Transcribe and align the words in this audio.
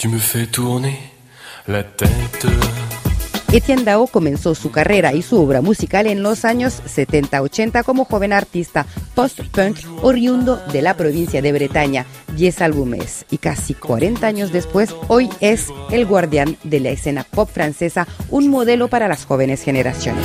Tu 0.00 0.08
me 0.08 0.18
fais 0.18 0.46
tourner 0.46 0.98
la 1.66 1.82
tête. 1.82 2.46
Etienne 3.52 3.84
Dao 3.84 4.06
comenzó 4.06 4.54
su 4.54 4.70
carrera 4.70 5.12
y 5.12 5.20
su 5.20 5.38
obra 5.38 5.60
musical 5.60 6.06
en 6.06 6.22
los 6.22 6.46
años 6.46 6.80
70-80 6.86 7.84
como 7.84 8.06
joven 8.06 8.32
artista 8.32 8.86
post-punk 9.14 9.76
oriundo 10.00 10.56
de 10.72 10.80
la 10.80 10.96
provincia 10.96 11.42
de 11.42 11.52
Bretaña. 11.52 12.06
10 12.34 12.62
álbumes 12.62 13.26
y 13.30 13.36
casi 13.36 13.74
40 13.74 14.26
años 14.26 14.52
después, 14.52 14.94
hoy 15.08 15.28
es 15.40 15.66
el 15.90 16.06
guardián 16.06 16.56
de 16.64 16.80
la 16.80 16.88
escena 16.88 17.24
pop 17.24 17.50
francesa, 17.52 18.08
un 18.30 18.48
modelo 18.48 18.88
para 18.88 19.06
las 19.06 19.26
jóvenes 19.26 19.62
generaciones. 19.62 20.24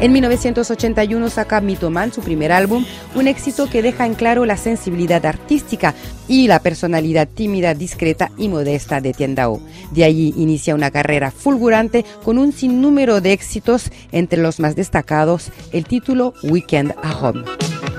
En 0.00 0.12
1981 0.12 1.28
saca 1.28 1.60
Mitoman, 1.60 2.10
su 2.10 2.22
primer 2.22 2.52
álbum, 2.52 2.86
un 3.14 3.28
éxito 3.28 3.68
que 3.68 3.82
deja 3.82 4.06
en 4.06 4.14
claro 4.14 4.46
la 4.46 4.56
sensibilidad 4.56 5.26
artística 5.26 5.94
y 6.26 6.48
la 6.48 6.60
personalidad 6.60 7.28
tímida, 7.28 7.74
discreta 7.74 8.30
y 8.38 8.48
modesta 8.48 9.02
de 9.02 9.12
Tiendao. 9.12 9.60
De 9.90 10.04
allí 10.04 10.32
inicia 10.38 10.74
una 10.74 10.90
carrera 10.90 11.30
fulgurante 11.30 12.06
con 12.24 12.38
un 12.38 12.52
sinnúmero 12.52 13.20
de 13.20 13.32
éxitos, 13.32 13.90
entre 14.10 14.40
los 14.40 14.58
más 14.58 14.74
destacados 14.74 15.50
el 15.72 15.84
título 15.84 16.32
Weekend 16.44 16.94
a 17.02 17.18
Home. 17.18 17.44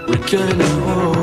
Week-end 0.08 0.59
at 0.59 0.88
home. 0.88 1.22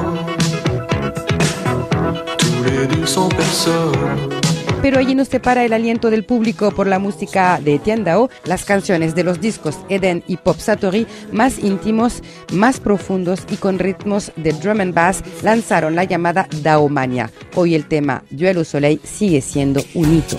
Pero 4.89 5.01
allí 5.01 5.15
nos 5.15 5.29
separa 5.29 5.67
el 5.67 5.75
aliento 5.75 6.09
del 6.09 6.25
público 6.25 6.71
por 6.71 6.87
la 6.87 6.99
música 6.99 7.61
de 7.63 7.75
Etienne 7.75 8.05
Dao, 8.05 8.31
las 8.47 8.65
canciones 8.65 9.15
de 9.15 9.23
los 9.23 9.39
discos 9.39 9.77
Eden 9.91 10.25
y 10.27 10.39
Pop 10.39 10.59
Satori, 10.59 11.07
más 11.31 11.59
íntimos, 11.59 12.23
más 12.55 12.81
profundos 12.81 13.41
y 13.51 13.57
con 13.57 13.79
ritmos 13.79 14.33
de 14.37 14.55
drum 14.55 14.81
and 14.81 14.95
bass, 14.95 15.23
lanzaron 15.43 15.95
la 15.95 16.05
llamada 16.05 16.49
Daomania. 16.63 17.31
Hoy 17.55 17.75
el 17.75 17.87
tema 17.87 18.25
Duel 18.31 18.57
au 18.57 18.65
Soleil 18.65 18.99
sigue 19.05 19.43
siendo 19.43 19.85
un 19.93 20.17
hito. 20.17 20.39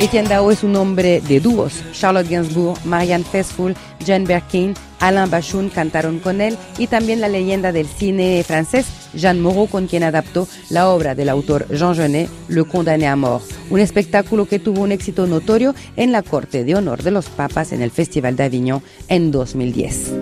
Etienne 0.00 0.28
Dao 0.30 0.50
es 0.50 0.64
un 0.64 0.76
hombre 0.76 1.20
de 1.20 1.40
dúos. 1.40 1.74
Charlotte 1.92 2.26
Gainsbourg, 2.26 2.78
Marianne 2.86 3.22
Faithfull, 3.22 3.74
Jane 4.04 4.24
Birkin, 4.24 4.72
Alain 4.98 5.28
Bachung 5.28 5.68
cantaron 5.68 6.20
con 6.20 6.40
él 6.40 6.56
y 6.78 6.86
también 6.86 7.20
la 7.20 7.28
leyenda 7.28 7.70
del 7.70 7.86
cine 7.86 8.42
francés 8.42 8.86
Jean 9.12 9.40
Moreau 9.40 9.66
con 9.66 9.86
quien 9.88 10.02
adaptó 10.02 10.48
la 10.70 10.88
obra 10.88 11.14
del 11.14 11.28
autor 11.28 11.66
Jean 11.68 11.94
Genet, 11.94 12.30
Le 12.48 12.64
Condamné 12.64 13.08
à 13.08 13.16
mort, 13.16 13.44
un 13.68 13.78
espectáculo 13.78 14.46
que 14.46 14.58
tuvo 14.58 14.80
un 14.80 14.92
éxito 14.92 15.26
notorio 15.26 15.74
en 15.96 16.12
la 16.12 16.22
Corte 16.22 16.64
de 16.64 16.74
Honor 16.76 17.02
de 17.02 17.10
los 17.10 17.26
Papas 17.26 17.72
en 17.72 17.82
el 17.82 17.90
Festival 17.90 18.36
d'Avignon 18.36 18.80
en 19.08 19.30
2010. 19.30 20.12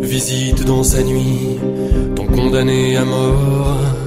Visite 0.00 0.64
dans 0.64 0.82
sa 0.82 1.02
nuit 1.02 1.58
ton 2.16 2.26
condamné 2.26 2.96
à 2.96 3.04
mort. 3.04 4.01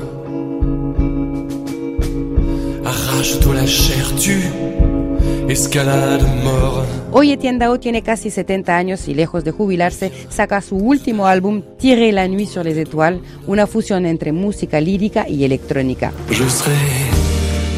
Hoy 7.11 7.31
Etienne 7.31 7.59
Dao 7.59 7.79
tiene 7.79 8.03
casi 8.03 8.29
70 8.29 8.77
años 8.77 9.07
y 9.07 9.15
lejos 9.15 9.43
de 9.43 9.51
jubilarse, 9.51 10.11
saca 10.29 10.61
su 10.61 10.75
último 10.75 11.25
álbum 11.25 11.63
Tirer 11.79 12.13
la 12.13 12.27
nuit 12.27 12.47
sur 12.47 12.65
les 12.65 12.77
étoiles, 12.77 13.21
una 13.47 13.65
fusión 13.65 14.05
entre 14.05 14.31
música 14.31 14.79
lírica 14.79 15.27
y 15.27 15.43
electrónica. 15.43 16.13
Je 16.29 16.47
serai 16.49 16.75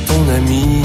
ton 0.06 0.30
ami 0.36 0.82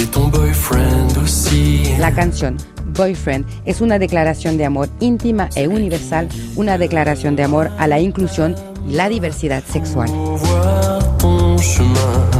et 0.00 0.10
ton 0.10 0.30
boyfriend 0.30 1.16
aussi. 1.16 1.96
La 1.98 2.12
canción 2.12 2.56
Boyfriend 2.94 3.46
es 3.64 3.80
una 3.80 3.98
declaración 3.98 4.56
de 4.56 4.64
amor 4.64 4.88
íntima 5.00 5.48
e 5.56 5.66
universal, 5.66 6.28
una 6.56 6.78
declaración 6.78 7.36
de 7.36 7.42
amor 7.42 7.70
a 7.78 7.86
la 7.86 8.00
inclusión 8.00 8.54
la 8.88 9.08
diversidad 9.08 9.62
sexual. 9.70 10.08
Voir 10.08 11.16
ton 11.18 11.56
chemin 11.58 12.30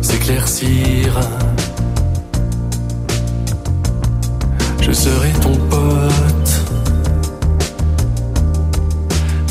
s'éclaircir. 0.00 1.12
Je 4.80 4.92
serai 4.92 5.30
ton 5.42 5.56
pote, 5.70 6.52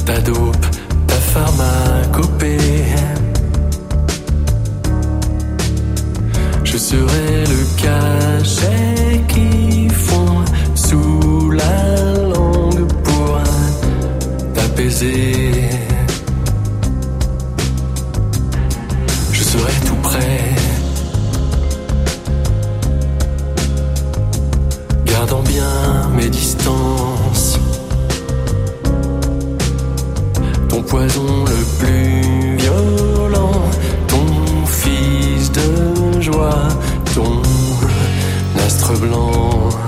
ta 0.05 0.19
dope, 0.21 0.65
ta 1.07 1.15
pharmacopée. 1.15 2.57
Je 6.63 6.77
serai 6.77 7.43
le 7.53 7.61
cachet 7.81 9.21
qui 9.27 9.56
poison 30.87 31.43
le 31.45 31.79
plus 31.79 32.55
violent, 32.57 33.51
ton 34.07 34.65
fils 34.65 35.51
de 35.51 36.21
joie, 36.21 36.67
ton 37.13 37.41
astre 38.65 38.93
blanc. 38.99 39.86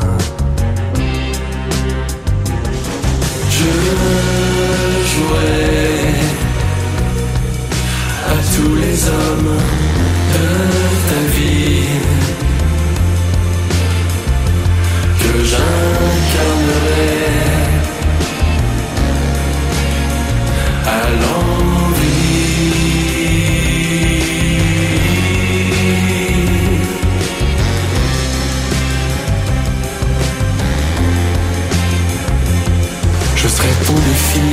Je 33.60 33.66
serai 33.66 33.86
ton 33.86 33.94
défi. 33.94 34.50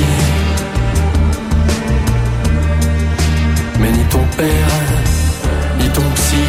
Mais 3.79 3.91
ni 3.91 4.03
ton 4.09 4.23
père, 4.35 4.73
ni 5.79 5.87
ton 5.89 6.01
psy. 6.15 6.47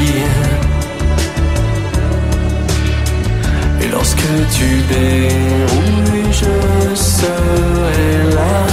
Et 3.81 3.89
lorsque 3.93 4.29
tu 4.57 4.69
dérouilles, 4.95 6.33
je 6.33 6.95
serai 6.97 8.35
là 8.35 8.67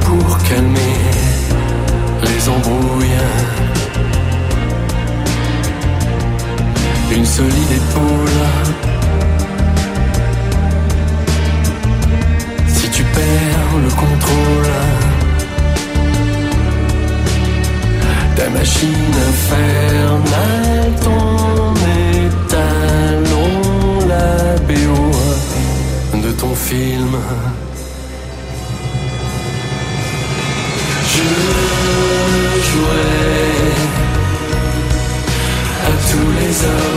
pour 0.00 0.38
calmer 0.48 0.98
les 2.22 2.48
embrouilles. 2.48 3.22
Une 7.12 7.24
solide 7.24 7.72
épaule. 7.72 8.45
machine 18.66 19.14
infernale, 19.30 20.92
ton 21.04 21.74
étalon, 22.26 23.52
la 24.08 24.56
BO 24.66 26.18
de 26.18 26.30
ton 26.32 26.54
film. 26.54 27.14
Je 31.12 31.24
jouais 32.68 33.72
à 35.84 35.92
tous 36.10 36.30
les 36.38 36.54
hommes. 36.64 36.95